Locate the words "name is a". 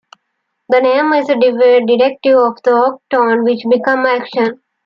0.81-1.35